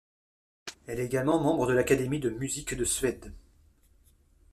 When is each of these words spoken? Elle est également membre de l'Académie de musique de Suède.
Elle 0.87 0.99
est 0.99 1.05
également 1.05 1.39
membre 1.39 1.67
de 1.67 1.73
l'Académie 1.73 2.19
de 2.19 2.31
musique 2.31 2.73
de 2.73 2.83
Suède. 2.85 3.31